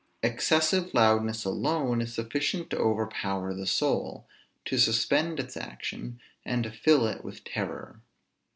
Excessive 0.23 0.95
loudness 0.95 1.45
alone 1.45 2.01
is 2.01 2.11
sufficient 2.11 2.71
to 2.71 2.77
overpower 2.79 3.53
the 3.53 3.67
soul, 3.67 4.27
to 4.65 4.79
suspend 4.79 5.39
its 5.39 5.55
action, 5.55 6.19
and 6.43 6.63
to 6.63 6.71
fill 6.71 7.05
it 7.05 7.23
with 7.23 7.43
terror. 7.43 8.01